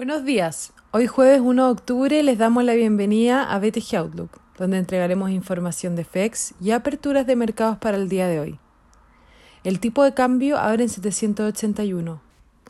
[0.00, 0.72] Buenos días.
[0.92, 5.94] Hoy jueves 1 de octubre les damos la bienvenida a BTG Outlook, donde entregaremos información
[5.94, 8.58] de FEX y aperturas de mercados para el día de hoy.
[9.62, 12.22] El tipo de cambio abre en 781.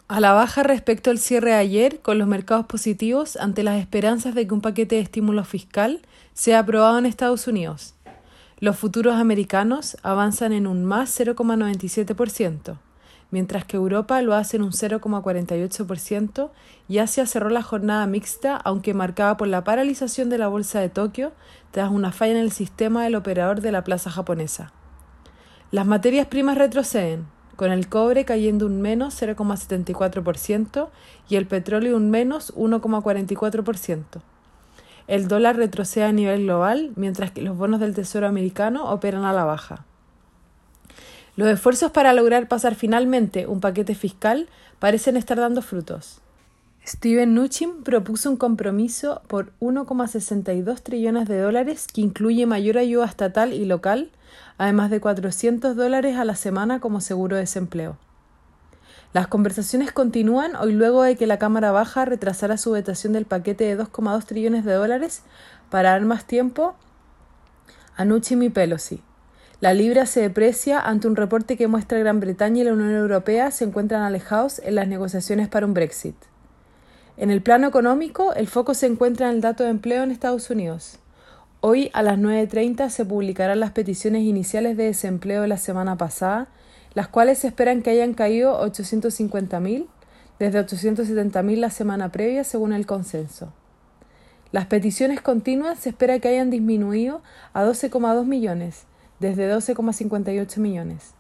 [0.09, 4.35] A la baja respecto al cierre de ayer, con los mercados positivos ante las esperanzas
[4.35, 6.01] de que un paquete de estímulo fiscal
[6.35, 7.95] sea aprobado en Estados Unidos.
[8.59, 12.77] Los futuros americanos avanzan en un más 0,97%,
[13.31, 16.51] mientras que Europa lo hace en un 0,48%
[16.89, 20.89] y Asia cerró la jornada mixta, aunque marcada por la paralización de la bolsa de
[20.89, 21.33] Tokio
[21.71, 24.73] tras una falla en el sistema del operador de la plaza japonesa.
[25.71, 30.89] Las materias primas retroceden, con el cobre cayendo un menos 0,74%
[31.29, 34.23] y el petróleo un menos 1,44%.
[35.07, 39.33] El dólar retrocede a nivel global, mientras que los bonos del Tesoro americano operan a
[39.33, 39.85] la baja.
[41.37, 46.21] Los esfuerzos para lograr pasar finalmente un paquete fiscal parecen estar dando frutos.
[46.87, 53.53] Steven Mnuchin propuso un compromiso por 1,62 trillones de dólares que incluye mayor ayuda estatal
[53.53, 54.11] y local,
[54.59, 57.97] además de 400 dólares a la semana como seguro de desempleo.
[59.13, 63.65] Las conversaciones continúan hoy luego de que la Cámara Baja retrasara su votación del paquete
[63.65, 65.23] de 2,2 trillones de dólares
[65.69, 66.75] para dar más tiempo
[67.97, 69.03] a Nucci y Pelosi.
[69.61, 72.95] La libra se deprecia ante un reporte que muestra que Gran Bretaña y la Unión
[72.95, 76.17] Europea se encuentran alejados en las negociaciones para un Brexit.
[77.19, 80.49] En el plano económico, el foco se encuentra en el dato de empleo en Estados
[80.49, 80.99] Unidos.
[81.61, 86.49] Hoy a las 9.30 se publicarán las peticiones iniciales de desempleo de la semana pasada,
[86.95, 89.89] las cuales se esperan que hayan caído 850.000
[90.39, 93.53] desde 870.000 la semana previa según el consenso.
[94.53, 97.21] Las peticiones continuas se espera que hayan disminuido
[97.53, 98.87] a 12,2 millones,
[99.21, 101.15] desde 12,58 millones.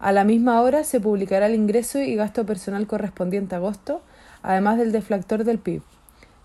[0.00, 4.02] A la misma hora se publicará el ingreso y gasto personal correspondiente a agosto,
[4.42, 5.82] además del deflactor del PIB,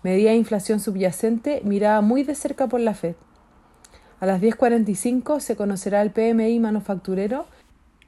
[0.04, 3.16] medida de inflación subyacente mirada muy de cerca por la Fed.
[4.20, 7.46] A las 10.45 se conocerá el PMI manufacturero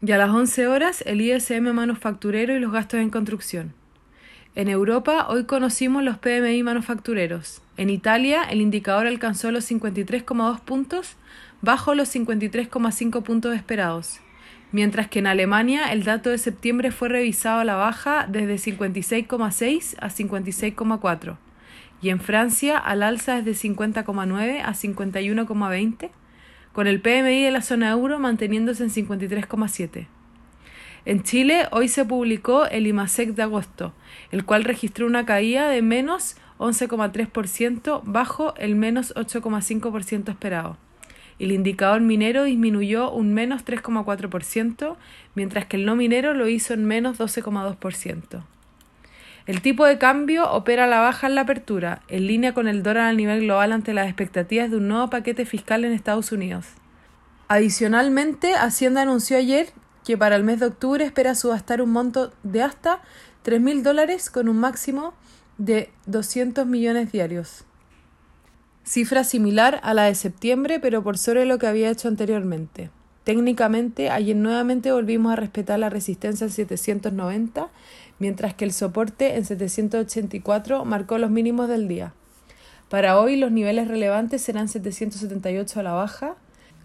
[0.02, 3.74] y a las 11 horas el ISM manufacturero y los gastos en construcción.
[4.56, 7.62] En Europa hoy conocimos los PMI manufactureros.
[7.76, 11.16] En Italia el indicador alcanzó los 53,2 puntos,
[11.62, 14.20] bajo los 53,5 puntos esperados,
[14.72, 19.96] mientras que en Alemania el dato de septiembre fue revisado a la baja desde 56,6
[20.00, 21.36] a 56,4
[22.02, 26.10] y en Francia al alza desde 50,9 a 51,20
[26.72, 30.06] con el PMI de la zona euro manteniéndose en 53,7.
[31.06, 33.94] En Chile hoy se publicó el IMASEC de agosto,
[34.30, 40.76] el cual registró una caída de menos 11,3% bajo el menos 8,5% esperado.
[41.40, 44.96] El indicador minero disminuyó un menos 3,4%,
[45.34, 48.44] mientras que el no minero lo hizo en menos 12,2%.
[49.46, 52.82] El tipo de cambio opera a la baja en la apertura, en línea con el
[52.82, 56.66] dólar a nivel global ante las expectativas de un nuevo paquete fiscal en Estados Unidos.
[57.48, 59.70] Adicionalmente, Hacienda anunció ayer
[60.04, 63.00] que para el mes de octubre espera subastar un monto de hasta
[63.46, 65.14] 3.000 dólares con un máximo
[65.56, 67.64] de 200 millones diarios.
[68.84, 72.90] Cifra similar a la de septiembre, pero por sobre lo que había hecho anteriormente.
[73.24, 77.68] Técnicamente, ayer nuevamente volvimos a respetar la resistencia en 790,
[78.18, 82.14] mientras que el soporte en 784 marcó los mínimos del día.
[82.88, 86.36] Para hoy los niveles relevantes serán 778 a la baja,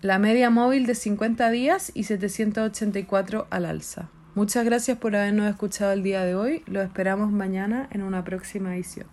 [0.02, 4.10] la media móvil de 50 días y 784 al alza.
[4.36, 6.62] Muchas gracias por habernos escuchado el día de hoy.
[6.68, 9.08] Lo esperamos mañana en una próxima edición.